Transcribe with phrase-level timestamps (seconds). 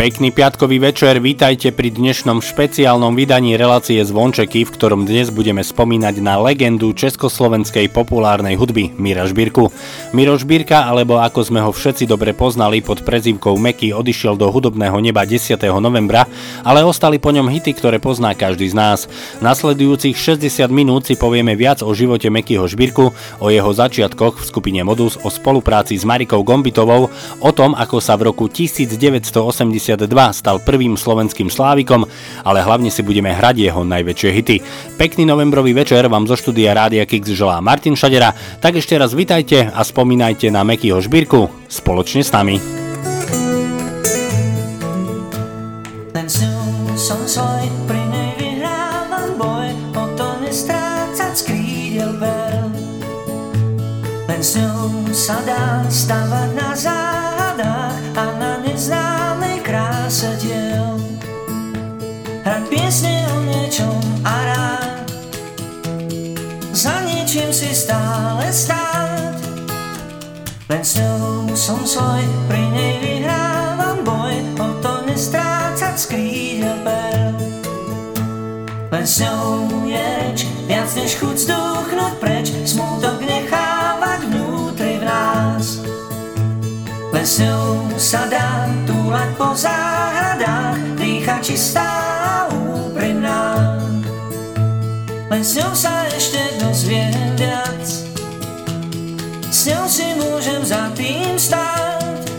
[0.00, 6.24] Pekný piatkový večer, vítajte pri dnešnom špeciálnom vydaní relácie Zvončeky, v ktorom dnes budeme spomínať
[6.24, 9.68] na legendu československej populárnej hudby Mira Žbírku.
[10.16, 14.96] Miro Žbírka, alebo ako sme ho všetci dobre poznali pod prezývkou Meky, odišiel do hudobného
[15.04, 15.60] neba 10.
[15.84, 16.24] novembra,
[16.64, 19.04] ale ostali po ňom hity, ktoré pozná každý z nás.
[19.44, 23.04] Nasledujúcich 60 minút si povieme viac o živote Mekyho Žbírku,
[23.36, 27.12] o jeho začiatkoch v skupine Modus, o spolupráci s Marikou Gombitovou,
[27.44, 29.89] o tom, ako sa v roku 1980
[30.34, 32.04] stal prvým slovenským slávikom,
[32.44, 34.56] ale hlavne si budeme hrať jeho najväčšie hity.
[35.00, 39.70] Pekný novembrový večer vám zo štúdia Rádia Kix želá Martin Šadera, tak ešte raz vitajte
[39.72, 42.60] a spomínajte na Mekyho Žbírku spoločne s nami.
[46.10, 46.26] Len
[54.40, 57.29] s ňou sa dá stavať na záhadách
[70.98, 77.36] Ňou som svoj, pri nej vyhrávam boj, o to nestrácať z krídel perl.
[78.90, 85.78] Len s ňou je reč, viac než chuť zdúchnuť preč, smutok nechávať vnútri v nás.
[87.14, 93.78] Len s ňou sa dá túlať po záhradách, dýchať čistá a úprimná.
[95.30, 97.86] Len s ňou sa ešte dozviem viac,
[99.50, 100.29] s ňou si môžem
[100.70, 102.30] za tým stáť.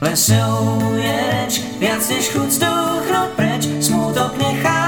[0.00, 4.79] Len s ňou je reč, viac než chuť zdúchnuť preč, smutok nechávať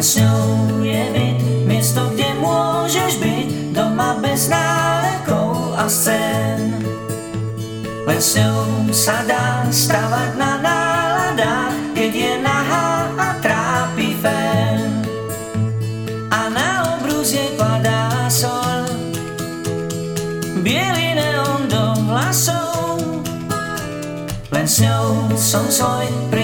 [0.00, 1.38] Len s ňou je byt,
[1.68, 6.80] miesto, kde môžeš byť, doma bez nálekov a scén.
[8.08, 15.04] Len s ňou sa dá stavať na náladách, keď je nahá a trápi fén.
[16.32, 18.88] A na obrus jej padá sol,
[20.64, 23.04] bielý neon do vlasov.
[24.48, 24.80] Len s
[25.36, 26.39] som svoj, pri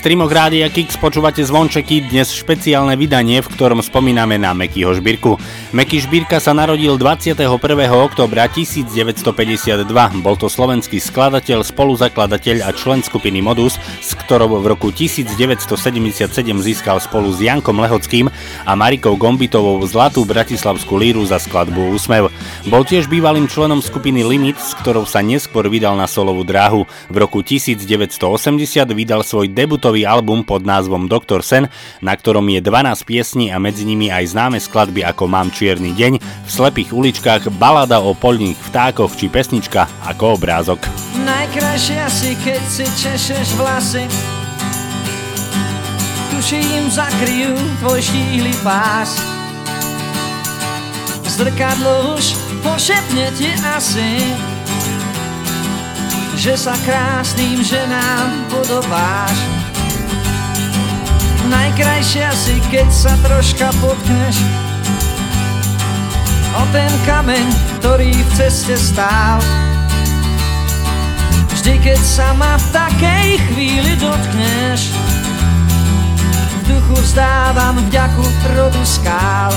[0.00, 5.36] streamoch Rádia Kix počúvate zvončeky, dnes špeciálne vydanie, v ktorom spomíname na Mekyho Žbírku.
[5.74, 7.42] Meky Žbírka sa narodil 21.
[7.90, 9.88] oktobra 1952.
[10.22, 16.30] Bol to slovenský skladateľ, spoluzakladateľ a člen skupiny Modus, s ktorou v roku 1977
[16.62, 18.30] získal spolu s Jankom Lehockým
[18.66, 22.30] a Marikou Gombitovou zlatú bratislavskú líru za skladbu Úsmev.
[22.66, 26.86] Bol tiež bývalým členom skupiny Limit, s ktorou sa neskôr vydal na solovú dráhu.
[27.10, 28.20] V roku 1980
[28.94, 31.46] vydal svoj debut debutový album pod názvom Dr.
[31.46, 31.70] Sen,
[32.02, 36.16] na ktorom je 12 piesní a medzi nimi aj známe skladby ako Mám čierny deň,
[36.24, 40.80] v slepých uličkách, balada o polných vtákoch či pesnička ako obrázok.
[41.20, 44.08] Najkrajšie asi, keď si češeš vlasy.
[46.32, 47.52] Tuším zakryjú
[47.84, 49.20] tvoj štíhly pás.
[51.28, 52.24] Zrkadlo už
[52.64, 54.32] pošepne ti asi
[56.40, 59.36] že sa krásnym ženám podobáš.
[61.52, 64.40] Najkrajšia si, keď sa troška potkneš
[66.60, 67.46] o ten kameň,
[67.80, 69.40] ktorý v ceste stál.
[71.56, 74.92] Vždy, keď sa ma v takej chvíli dotkneš,
[76.52, 79.52] v duchu vzdávam vďaku rodu skál.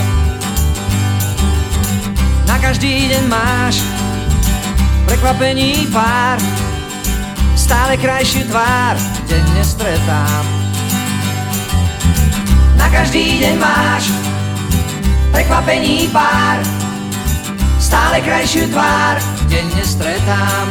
[2.48, 3.84] Na každý deň máš
[5.04, 6.40] prekvapení pár,
[7.60, 8.96] stále krajší tvár,
[9.28, 10.64] denne stretám
[12.94, 14.14] každý deň máš
[15.34, 16.62] prekvapení pár,
[17.94, 19.22] stále krajšiu tvár
[19.54, 20.66] denne stretám.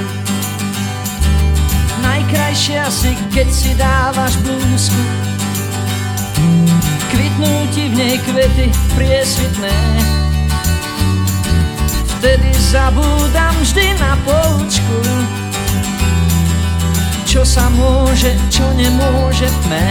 [2.03, 5.03] Najkrajšie asi, keď si dávaš blúzku,
[7.15, 8.67] kvitnú ti v nej kvety
[8.99, 9.71] priesvitné.
[12.19, 14.99] Vtedy zabúdam vždy na poučku,
[17.23, 19.87] čo sa môže, čo nemôže v tme.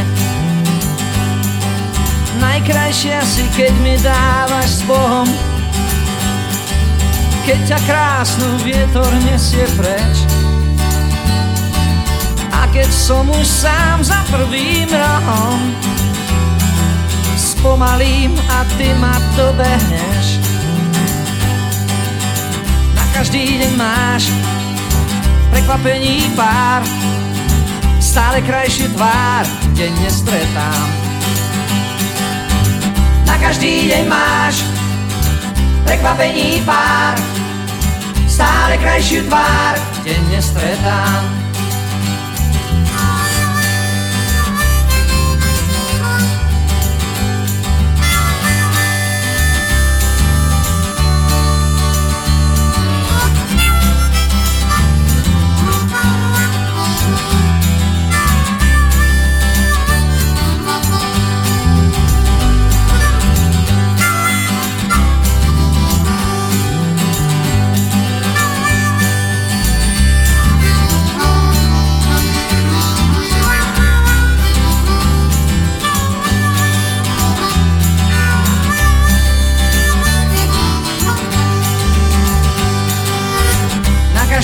[2.43, 5.50] Najkrajšia si, keď mi dávaš s Bohom
[7.41, 10.15] Keď ťa krásnu vietor nesie preč.
[12.53, 15.60] A keď som už sám za prvým rohom
[17.36, 20.41] Spomalím a ty ma dobehneš.
[22.93, 24.29] Na každý deň máš
[25.50, 26.86] prekvapení pár
[28.01, 29.45] Stále krajšiu tvár
[29.77, 31.12] denne stretám
[33.41, 34.71] každý deň máš
[35.91, 37.19] prekvapení pár,
[38.24, 39.75] stále krajšiu tvár,
[40.07, 41.40] denne stretám.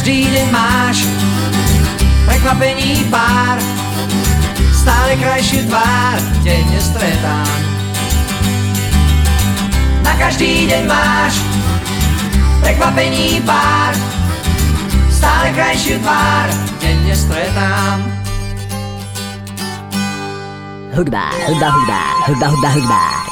[0.07, 1.03] Každý deň máš
[2.23, 3.59] prekvapení pár,
[4.71, 6.15] stále krajšiu tvár
[6.47, 7.59] denne stretám.
[10.07, 11.43] Na každý deň máš
[12.63, 13.99] prekvapení pár,
[15.11, 16.47] stále krajšiu tvár
[16.79, 17.99] denne stretám.
[20.95, 23.26] Hudba, hudba, hudba, hudba, hudba, hudba.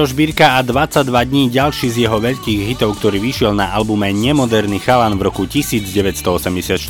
[0.00, 4.80] Miroš Birka a 22 dní ďalší z jeho veľkých hitov, ktorý vyšiel na albume Nemoderný
[4.80, 6.80] chalan v roku 1984.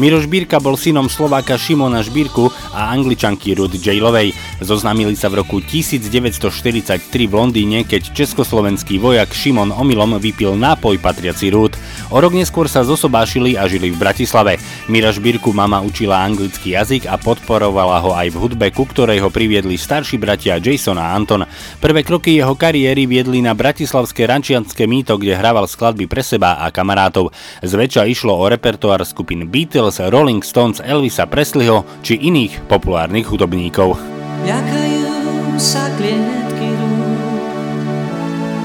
[0.00, 4.32] Miroš Birka bol synom Slováka Šimona Žbírku a angličanky Ruth Jailovej.
[4.64, 11.52] Zoznámili sa v roku 1943 v Londýne, keď československý vojak Šimon omylom vypil nápoj patriaci
[11.52, 11.76] Ruth.
[12.08, 14.56] O rok neskôr sa zosobášili a žili v Bratislave.
[14.88, 19.28] Mira Žbírku mama učila anglický jazyk a podporovala ho aj v hudbe, ku ktorej ho
[19.28, 21.44] priviedli starší bratia Jason a Anton.
[21.82, 26.72] Prvé kroky jeho kariéry viedli na bratislavské rančianské mýto, kde hrával skladby pre seba a
[26.72, 27.34] kamarátov.
[27.60, 33.98] Zväčša išlo o repertoár skupín Beatles, Rolling Stones, Elvisa Presleyho či iných populárnych hudobníkov.
[34.46, 37.22] Ľakajú sa klietky rúk,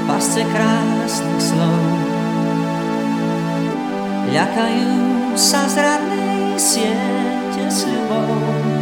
[0.05, 1.81] pasce krásnych slov.
[4.29, 4.93] Ľakajú
[5.33, 8.77] sa zradnej siete sľubov.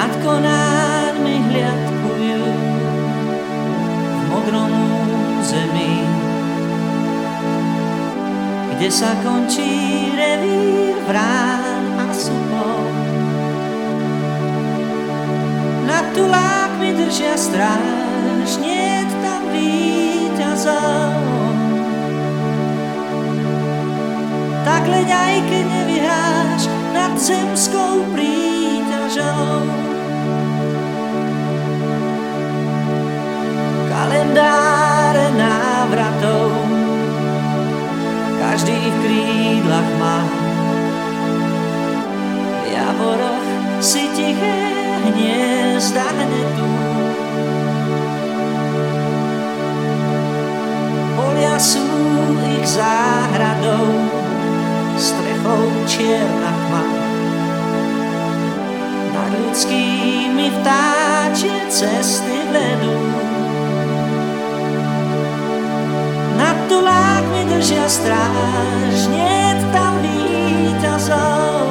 [0.00, 2.44] nad konármi hliadkujú
[4.16, 4.79] v modrom
[8.80, 12.88] kde sa končí revír vrán a supov.
[15.84, 21.12] Nad tulákmi držia stráž, nie tam víťazov.
[24.64, 26.62] Tak leď aj keď nevyhráš
[26.96, 29.60] nad zemskou príťažou.
[33.92, 34.69] kalendáre
[38.50, 40.26] Každý v krídlach má.
[42.50, 43.46] V javoroch
[43.78, 44.58] si tiché
[45.06, 46.70] hniezda hnetú.
[51.14, 51.86] Polia sú
[52.58, 53.86] ich záhradou,
[54.98, 56.84] strechou čierna tma.
[59.14, 62.98] Nad ľudskými vtáčie cesty vedú.
[66.40, 67.19] nad tulákmi
[67.50, 71.66] držia stráž, nie tam víťazov.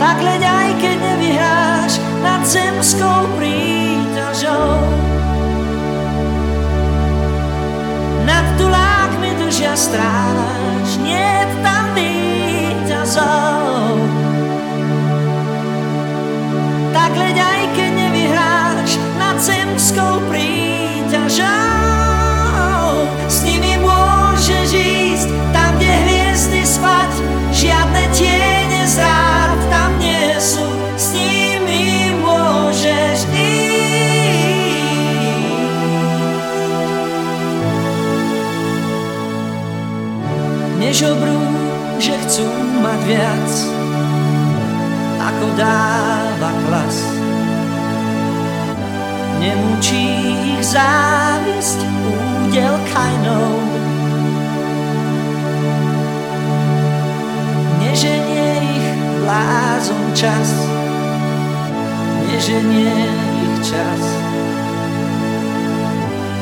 [0.00, 1.92] Tak leď aj keď nevyhráš
[2.24, 4.80] nad zemskou príťažou.
[8.24, 13.28] Nad tulákmi držia stráž, nie tam víťazov.
[16.96, 18.90] Tak leď aj keď nevyhráš
[19.20, 20.57] nad zemskou príťažou
[40.88, 41.36] Nežobrú,
[42.00, 42.48] že chcú
[42.80, 43.50] mať viac,
[45.20, 46.96] ako dáva klas
[49.36, 50.08] Nemučí
[50.56, 53.52] ich závisť údel kajnou.
[57.84, 58.88] Neženie ich
[59.28, 60.48] blázon čas,
[62.32, 62.96] neženie
[63.44, 64.02] ich čas.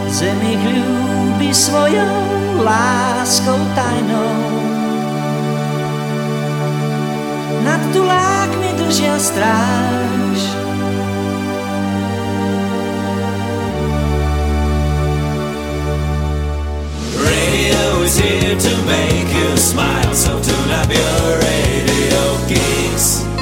[0.07, 4.46] Zem ich ľúbi svojou láskou tajnou.
[7.97, 10.41] Nad tulákmi držia stráž,
[17.17, 23.36] Radio is here to make you smile, so tune up your radio geeks.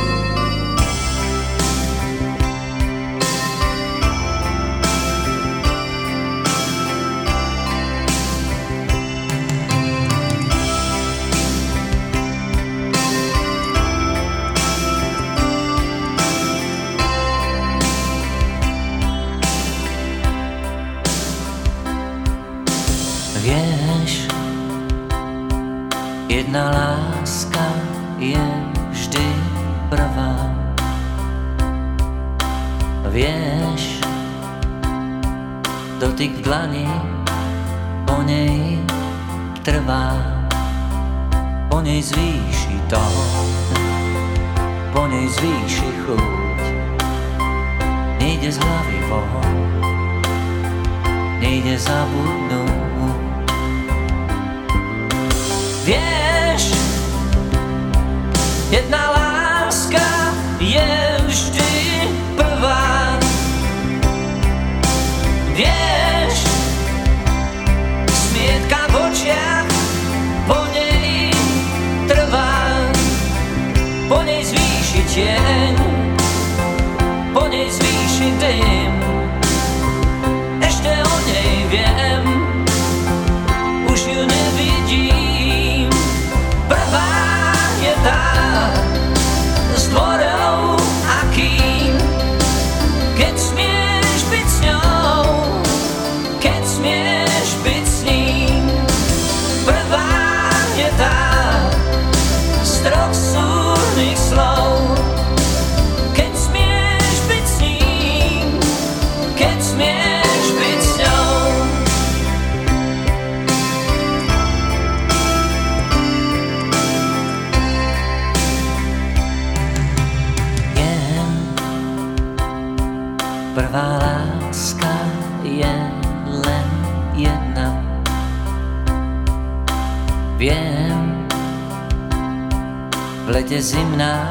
[133.64, 134.28] Zimná,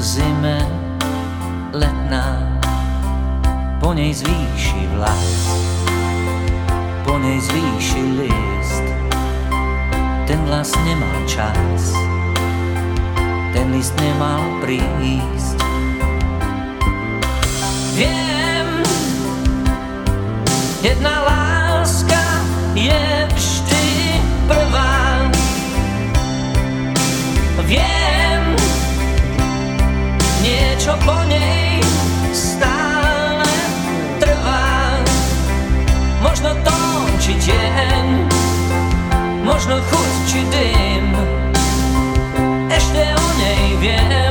[0.00, 0.56] zime
[1.76, 2.40] letná,
[3.76, 5.52] po nej zvýši vlas,
[7.04, 8.86] po nej zvýši list.
[10.24, 11.92] Ten vlas nemal čas,
[13.52, 15.60] ten list nemal prísť.
[18.00, 18.68] Viem,
[20.80, 22.24] jedna láska
[22.72, 23.84] je vždy
[24.48, 24.96] prvá.
[27.68, 27.97] Viem,
[30.88, 31.84] niečo po nej
[32.32, 33.52] stále
[34.16, 34.96] trvá.
[36.24, 38.06] Možno tón či tieň,
[39.44, 41.12] možno chuť či dym.
[42.72, 44.27] Ešte o nej viem,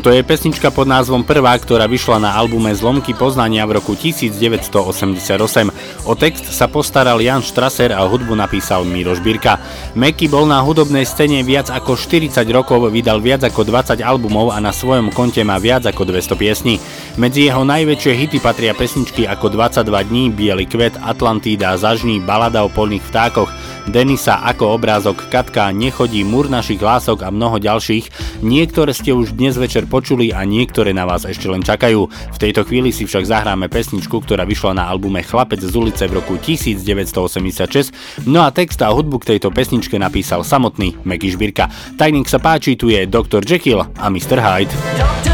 [0.00, 5.28] Toto je pesnička pod názvom Prvá, ktorá vyšla na albume Zlomky poznania v roku 1988.
[6.08, 9.60] O text sa postaral Jan Strasser a hudbu napísal Miro Žbírka.
[9.92, 14.58] Meky bol na hudobnej scéne viac ako 40 rokov, vydal viac ako 20 albumov a
[14.64, 16.80] na svojom konte má viac ako 200 piesní.
[17.20, 22.72] Medzi jeho najväčšie hity patria pesničky ako 22 dní, Bielý kvet, Atlantída, Zažní, Balada o
[22.72, 23.52] polných vtákoch,
[23.88, 28.10] Denisa ako obrázok, Katka, Nechodí, Múr našich lások a mnoho ďalších.
[28.44, 32.10] Niektoré ste už dnes večer počuli a niektoré na vás ešte len čakajú.
[32.10, 36.20] V tejto chvíli si však zahráme pesničku, ktorá vyšla na albume Chlapec z ulice v
[36.20, 38.28] roku 1986.
[38.28, 41.96] No a text a hudbu k tejto pesničke napísal samotný Meky Žbírka.
[41.96, 43.40] Tak sa páči, tu je Dr.
[43.46, 44.42] Jekyll a Mr.
[44.42, 44.74] Hyde.
[44.98, 45.29] Dr.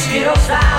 [0.00, 0.69] skills I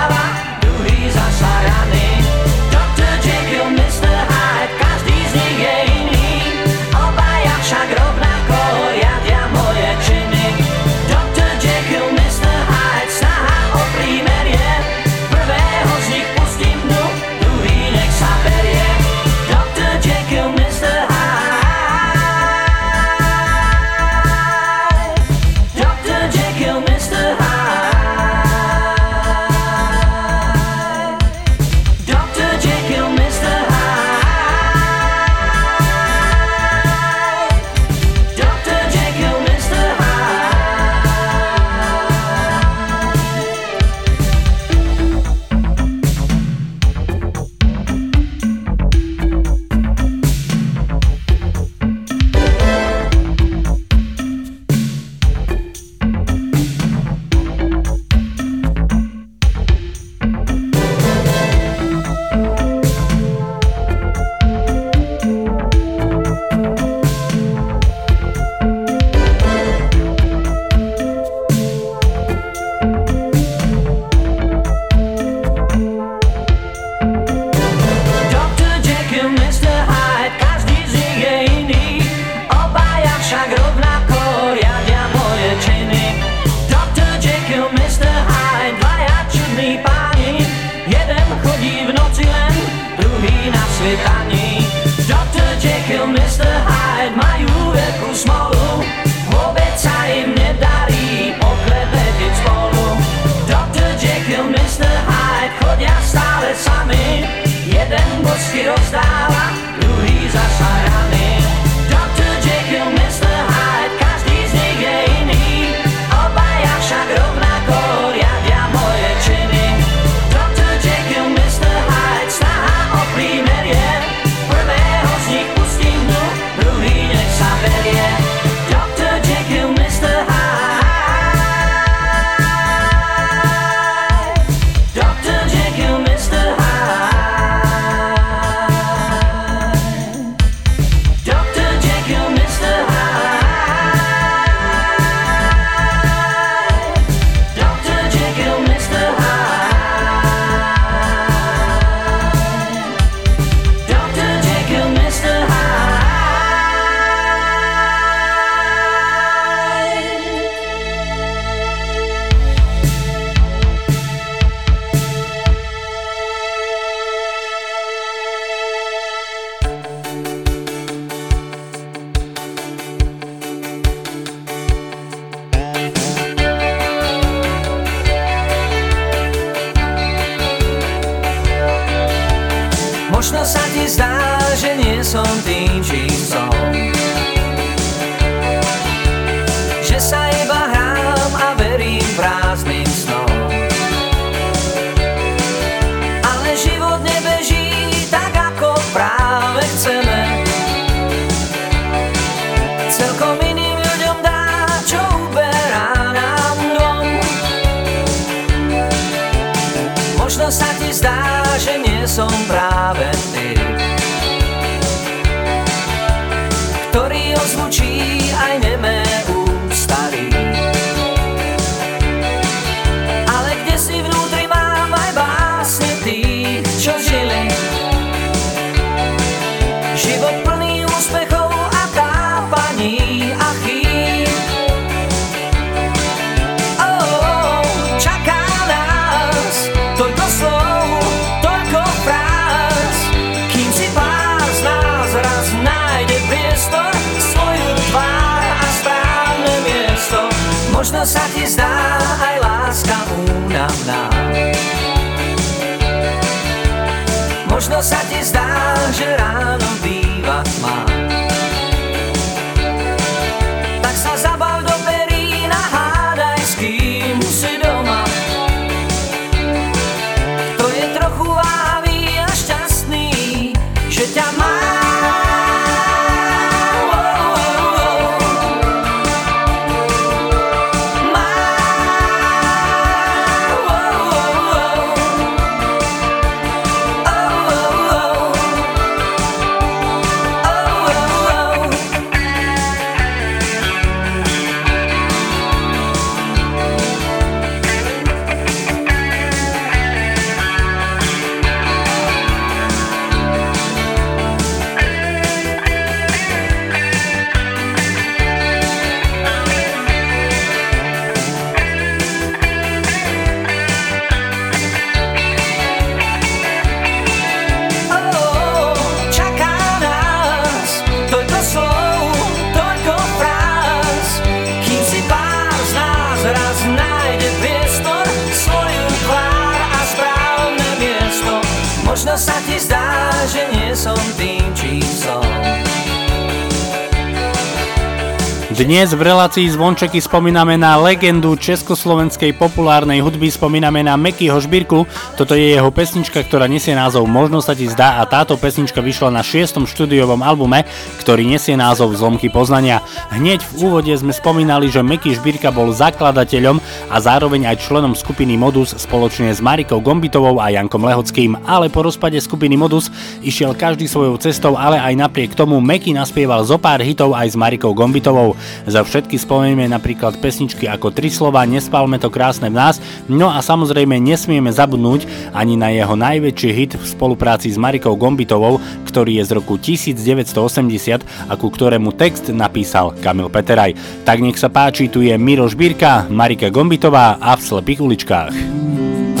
[338.82, 344.90] Dnes v relácii Zvončeky spomíname na legendu československej populárnej hudby, spomíname na Mekyho Žbírku.
[345.14, 349.14] Toto je jeho pesnička, ktorá nesie názov Možno sa ti zdá a táto pesnička vyšla
[349.14, 349.70] na 6.
[349.70, 350.66] štúdiovom albume,
[350.98, 352.82] ktorý nesie názov Zlomky poznania.
[353.14, 356.58] Hneď v úvode sme spomínali, že Meky Žbírka bol zakladateľom
[356.90, 361.86] a zároveň aj členom skupiny Modus spoločne s Marikou Gombitovou a Jankom Lehockým, ale po
[361.86, 362.90] rozpade skupiny Modus
[363.22, 367.38] išiel každý svojou cestou, ale aj napriek tomu Meky naspieval zo pár hitov aj s
[367.38, 368.34] Marikou Gombitovou.
[368.72, 373.44] Za všetky spomenieme napríklad pesničky ako Tri slova, Nespálme to krásne v nás, no a
[373.44, 375.04] samozrejme nesmieme zabudnúť
[375.36, 381.04] ani na jeho najväčší hit v spolupráci s Marikou Gombitovou, ktorý je z roku 1980
[381.04, 383.76] a ku ktorému text napísal Kamil Peteraj.
[384.08, 388.32] Tak nech sa páči, tu je Miro Žbírka, Marika Gombitová a v slepých uličkách.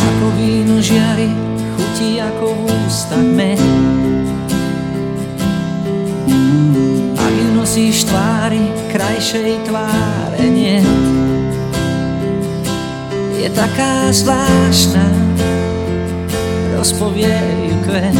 [0.00, 1.28] Ako víno žiari,
[1.76, 2.72] chutí ako
[8.11, 8.11] tvári,
[9.22, 10.82] krajšej tváre nie.
[13.38, 15.06] Je taká zvláštna,
[16.74, 17.30] rozpovie
[17.70, 18.18] ju kvet.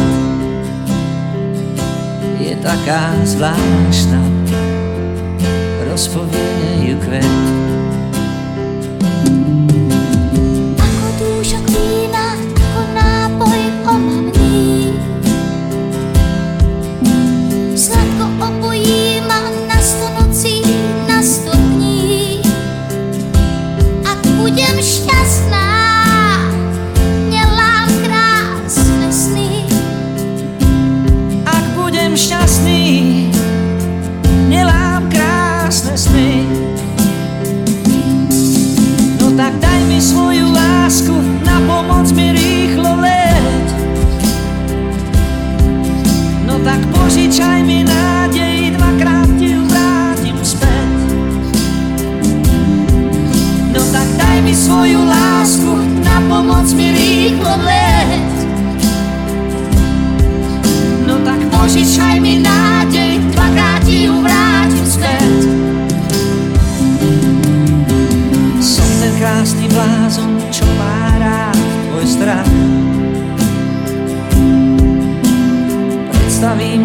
[2.39, 4.23] Je taká zvláštna,
[5.91, 7.72] rozpovie ju kvet.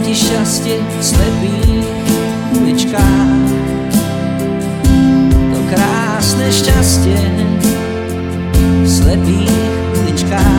[0.08, 1.84] Ti šťastie v slepých
[2.56, 3.48] uličkách.
[5.52, 7.20] To krásne šťastie
[8.56, 9.68] v slepých
[10.00, 10.57] uličkách.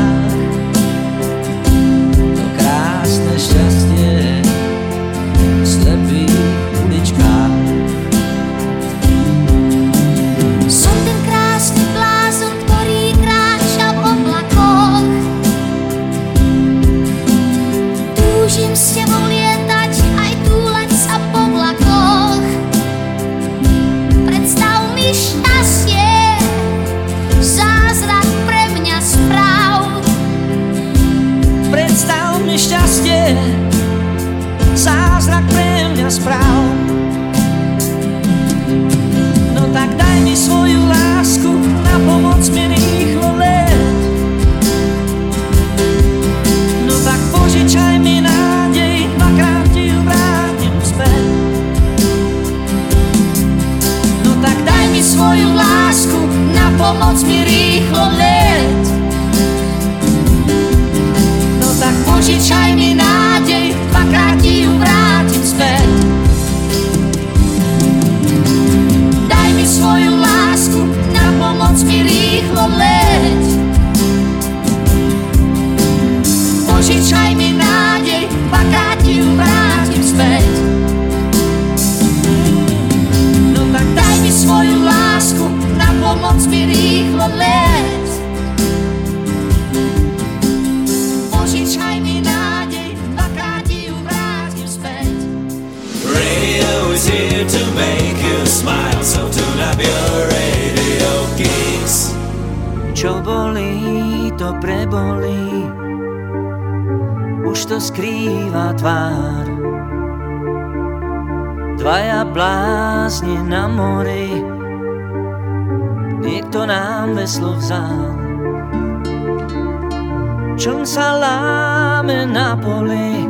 [120.59, 123.23] Čom sa láme na poli.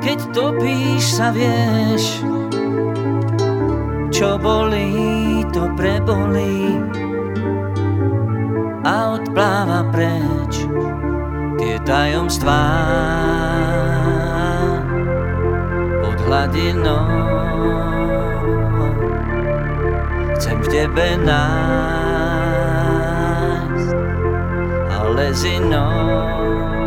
[0.00, 2.24] Keď topíš sa vieš
[4.08, 6.80] Čo bolí, to prebolí.
[8.88, 10.64] A odpláva preč
[11.60, 12.64] tie tajomstvá.
[16.00, 17.04] Pod hladinou.
[20.40, 22.17] Chcem v tebe nájsť,
[25.28, 26.77] ale s inou.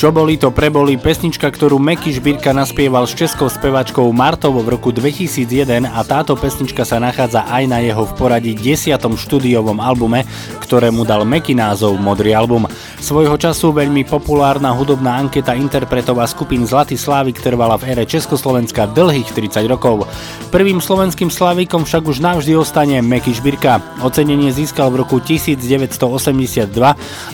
[0.00, 4.96] Čo boli to preboli, pesnička, ktorú Meky Žbírka naspieval s českou spevačkou Martovou v roku
[4.96, 8.96] 2001 a táto pesnička sa nachádza aj na jeho v poradí 10.
[8.96, 10.24] štúdiovom albume,
[10.70, 12.70] ktorému dal Meky názov Modrý album.
[13.02, 18.86] Svojho času veľmi populárna hudobná anketa interpretov a skupín Zlatý Slávik trvala v ére Československa
[18.94, 20.06] dlhých 30 rokov.
[20.54, 23.82] Prvým slovenským Slavíkom však už navždy ostane Meky Žbírka.
[23.98, 26.70] Ocenenie získal v roku 1982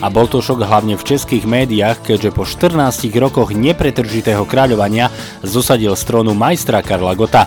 [0.01, 2.73] a bol to šok hlavne v českých médiách, keďže po 14
[3.21, 5.13] rokoch nepretržitého kráľovania
[5.45, 7.45] zosadil z trónu majstra Karla Gota.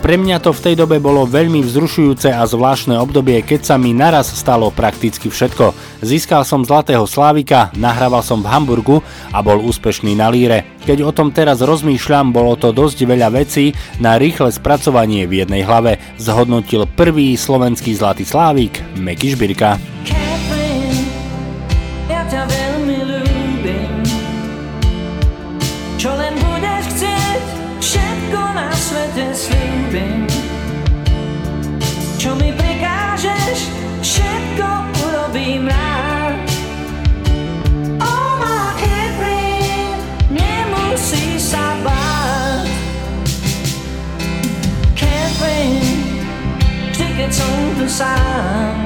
[0.00, 3.92] Pre mňa to v tej dobe bolo veľmi vzrušujúce a zvláštne obdobie, keď sa mi
[3.92, 5.76] naraz stalo prakticky všetko.
[6.00, 10.64] Získal som Zlatého Slávika, nahrával som v Hamburgu a bol úspešný na líre.
[10.88, 15.68] Keď o tom teraz rozmýšľam, bolo to dosť veľa vecí na rýchle spracovanie v jednej
[15.68, 19.76] hlave, zhodnotil prvý slovenský Zlatý Slávik Meky Žbirka.
[19.76, 20.29] Catherine,
[47.90, 48.79] som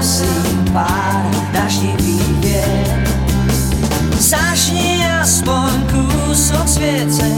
[0.00, 3.04] prosím pár daždivý deň.
[4.16, 7.28] Zažni aspoň kúsok sviece,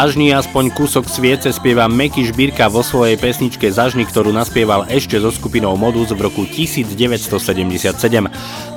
[0.00, 5.28] Zažni aspoň kúsok sviece spieva Meky Žbírka vo svojej pesničke Zažni, ktorú naspieval ešte so
[5.28, 7.28] skupinou Modus v roku 1977.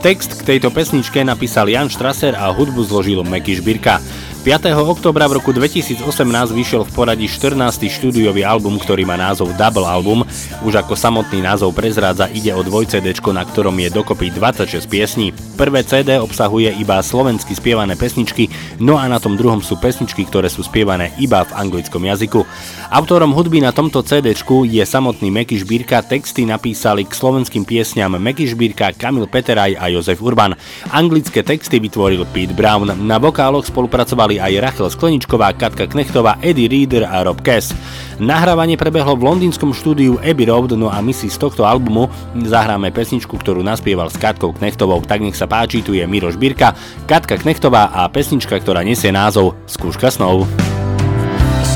[0.03, 4.03] Text k tejto pesničke napísal Jan Strasser a hudbu zložil Meky Žbírka.
[4.44, 4.76] 5.
[4.76, 6.04] oktobra v roku 2018
[6.52, 7.88] vyšiel v poradí 14.
[7.88, 10.28] štúdiový album, ktorý má názov Double Album.
[10.68, 15.32] Už ako samotný názov prezrádza, ide o dvoj CD, na ktorom je dokopy 26 piesní.
[15.56, 18.52] Prvé CD obsahuje iba slovensky spievané pesničky,
[18.84, 22.44] no a na tom druhom sú pesničky, ktoré sú spievané iba v anglickom jazyku.
[22.91, 28.52] Autorom hudby na tomto CD je samotný Meky Žbírka, texty napísali k slovenským piesňam Meky
[28.52, 30.52] Žbírka, Kamil Peteraj a Jozef Urban.
[30.91, 37.09] Anglické texty vytvoril Pete Brown, na vokáloch spolupracovali aj Rachel Skleničková, Katka Knechtová, Eddie Reader
[37.09, 37.73] a Rob Cass.
[38.21, 42.07] Nahrávanie prebehlo v londýnskom štúdiu Abbey Road, no a my si z tohto albumu
[42.38, 45.01] zahráme pesničku, ktorú naspieval s Katkou Knechtovou.
[45.01, 46.77] Tak nech sa páči, tu je Miroš Birka,
[47.09, 50.45] Katka Knechtová a pesnička, ktorá nesie názov Skúška snov.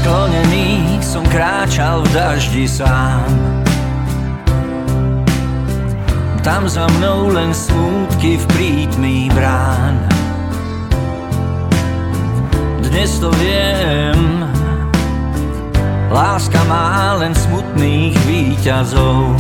[0.02, 3.28] Sklonený som kráčal v daždi sám
[6.48, 10.17] Tam za mnou len smútky v prítmí brán
[12.98, 14.42] dnes to viem.
[16.10, 19.38] Láska má len smutných výťazov.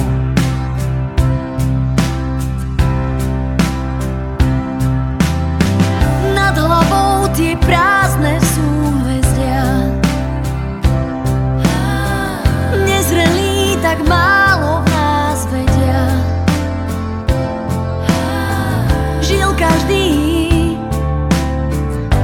[6.38, 9.66] Nad hlavou tie prázdne súhvezdia.
[12.86, 16.06] Nezrelí tak málo v nás vedia.
[19.26, 20.06] Žil každý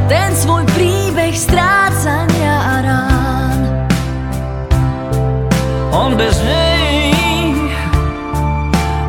[0.06, 3.60] ten svoj príbeh príbeh strácania a rán.
[5.94, 7.14] On bez nej,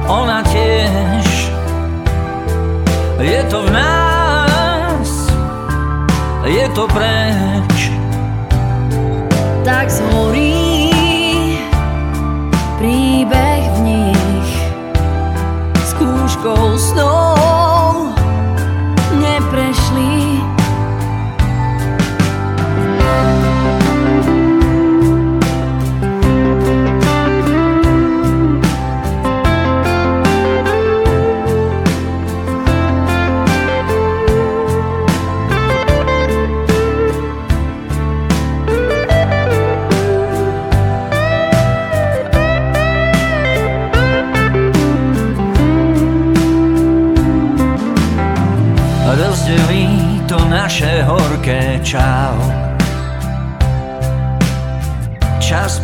[0.05, 1.49] ona tiež,
[3.17, 5.33] je to v nás,
[6.45, 7.89] je to preč.
[9.65, 10.54] Tak zhorí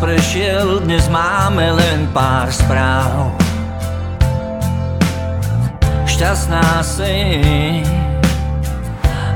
[0.00, 3.36] prešiel, dnes máme len pár správ.
[6.08, 7.44] Šťastná si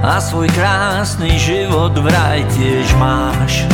[0.00, 3.68] a svoj krásny život vraj tiež máš.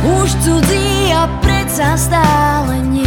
[0.00, 3.01] Už cudzí a predsa stále nie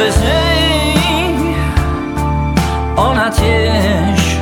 [0.00, 0.96] bez nej,
[2.96, 4.40] ona tiež.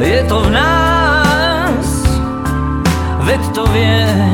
[0.00, 1.88] Je to v nás,
[3.28, 4.33] veď to vieš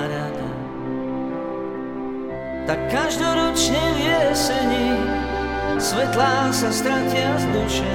[6.71, 7.93] stratia z duše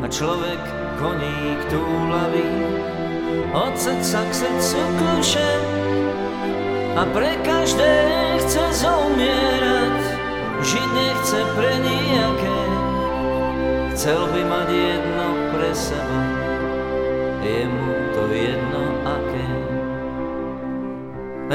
[0.00, 0.62] a človek
[0.96, 2.48] koník túlavý
[3.52, 5.50] od srdca k srdcu kľúče
[6.94, 7.94] a pre každé
[8.40, 9.98] chce zomierať,
[10.64, 12.60] žiť nechce pre nejaké.
[13.92, 16.22] Chcel by mať jedno pre seba,
[17.44, 18.83] je mu to jedno.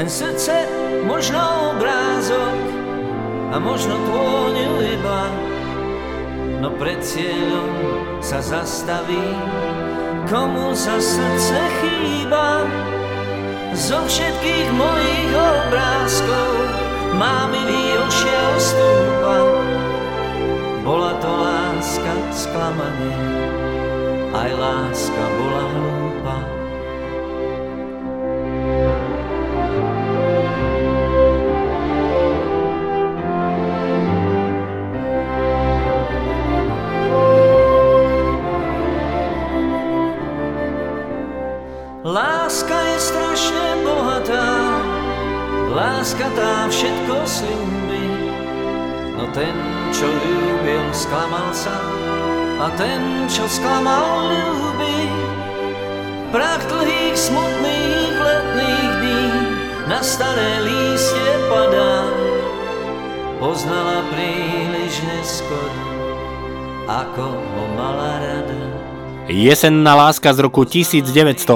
[0.00, 0.64] Len srdce,
[1.04, 2.56] možno obrázok
[3.52, 5.28] a možno tvôňu iba,
[6.64, 7.68] no pred cieľom
[8.24, 9.36] sa zastaví,
[10.24, 12.64] komu sa srdce chýba.
[13.76, 16.48] Zo všetkých mojich obrázkov
[17.20, 19.36] má milý ošiel stúpa.
[20.80, 23.20] Bola to láska sklamanie,
[24.32, 26.59] aj láska bola hlúpa.
[49.30, 49.54] Ten,
[49.94, 51.76] čo ľúbil, sklamal sa
[52.60, 55.08] a ten, čo sklamal, ľúbi.
[56.30, 59.24] Prach dlhých, smutných letných dní
[59.90, 62.06] na staré lístie padá.
[63.40, 65.84] Poznala príliš neskoro,
[66.86, 68.59] ako ho mala rada.
[69.30, 71.46] Jesenná láska z roku 1988,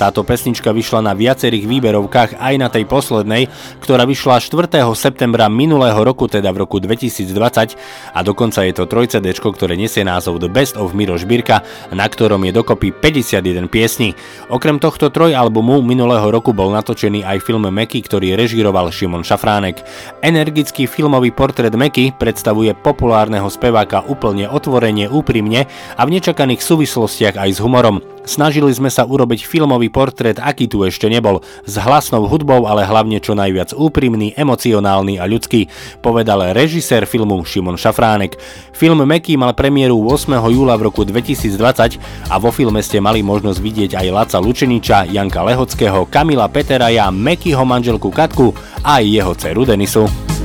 [0.00, 3.52] táto pesnička vyšla na viacerých výberovkách, aj na tej poslednej,
[3.84, 4.80] ktorá vyšla 4.
[4.96, 7.76] septembra minulého roku, teda v roku 2020
[8.16, 11.60] a dokonca je to 3 CD, ktoré nesie názov The Best of Miro Žbírka,
[11.92, 14.16] na ktorom je dokopy 51 piesní.
[14.48, 19.84] Okrem tohto trojalbumu minulého roku bol natočený aj film Meky, ktorý režíroval Šimon Šafránek.
[20.24, 25.68] Energický filmový portrét Meky predstavuje populárneho speváka úplne otvorene, úprimne
[26.00, 27.98] a v nečakaných súvislostiach aj s humorom.
[28.22, 33.18] Snažili sme sa urobiť filmový portrét, aký tu ešte nebol, s hlasnou hudbou, ale hlavne
[33.18, 35.66] čo najviac úprimný, emocionálny a ľudský,
[35.98, 38.38] povedal režisér filmu Šimon Šafránek.
[38.70, 40.30] Film Meky mal premiéru 8.
[40.46, 45.42] júla v roku 2020 a vo filme ste mali možnosť vidieť aj Laca Lučeniča, Janka
[45.42, 48.54] Lehockého, Kamila Peteraja, Mekyho manželku Katku
[48.86, 50.39] a jeho dceru Denisu.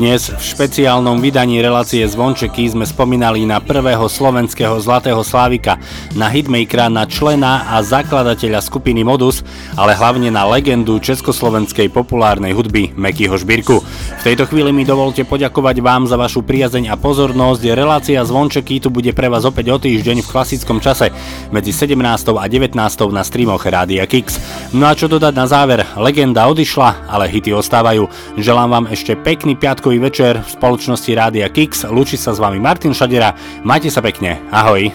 [0.00, 5.76] Dnes v špeciálnom vydaní relácie Zvončeky sme spomínali na prvého slovenského Zlatého Slávika,
[6.16, 9.44] na hitmakera, na člena a zakladateľa skupiny Modus,
[9.76, 13.84] ale hlavne na legendu československej populárnej hudby Mekyho Žbírku.
[14.20, 17.72] V tejto chvíli mi dovolte poďakovať vám za vašu priazeň a pozornosť.
[17.72, 21.08] Relácia Zvončeky tu bude pre vás opäť o týždeň v klasickom čase
[21.48, 21.96] medzi 17.
[22.36, 22.76] a 19.
[23.16, 24.36] na streamoch Rádia Kix.
[24.76, 25.88] No a čo dodať na záver?
[25.96, 28.12] Legenda odišla, ale hity ostávajú.
[28.36, 31.88] Želám vám ešte pekný piatkový večer v spoločnosti Rádia Kix.
[31.88, 33.32] Lúči sa s vami Martin Šadera.
[33.64, 34.36] Majte sa pekne.
[34.52, 34.92] Ahoj.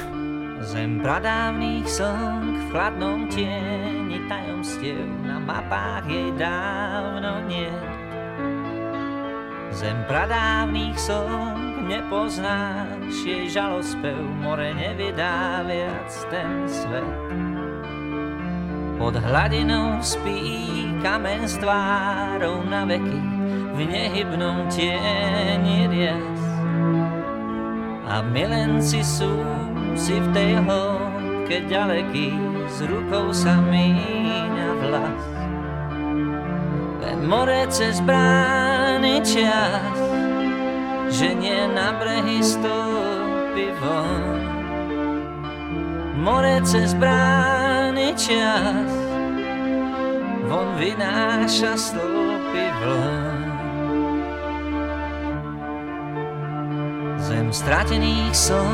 [0.70, 8.05] Zem pradávnych song v chladnom tieni tajomstiev Na mapách jej dávno nie
[9.76, 17.20] Zem pradávnych song nepoznáš Jej žalospev more nevydá viac ten svet
[18.96, 23.22] Pod hladinou spí kamen s tvárou na veky
[23.76, 26.46] V nehybnom tieni rias
[28.06, 29.44] a milenci sú
[29.98, 32.32] si v tej hĺbke ďaleký,
[32.70, 35.35] s rukou sa míňa vlas.
[37.06, 39.94] Len more cez brány čas,
[41.14, 44.42] že nie na brehy stúpi von.
[46.18, 48.90] More cez brány čas,
[50.50, 53.38] von vynáša stĺpy vln.
[57.22, 58.66] Zem stratených som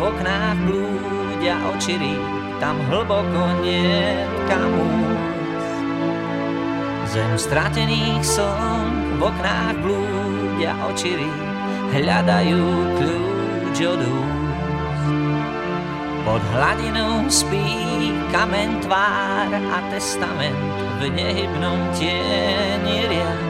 [0.00, 2.16] oknách blúdia očirí,
[2.56, 5.35] tam hlboko nie kam újsť.
[7.06, 11.30] Zem stratených som, v oknách blúdia očivy,
[11.94, 12.62] hľadajú
[12.98, 14.36] kľúč od úst.
[16.26, 20.58] Pod hladinou spí kamen tvár a testament
[20.98, 23.46] v nehybnom tieni riad.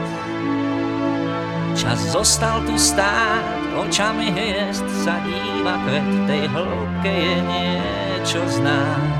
[1.73, 9.16] Čas zostal tu stáť, očami hviezd sa díva kvet, tej hĺbke je niečo znáť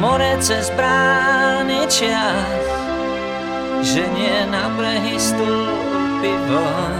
[0.00, 2.62] more cez brány čas,
[3.84, 6.94] ženie na brehy stúpi von.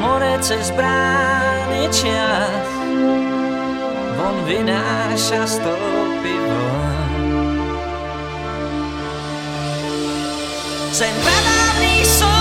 [0.00, 2.66] More cez brány čas,
[4.20, 6.96] von vynáša stúpi von.
[10.92, 12.35] Sem predávný som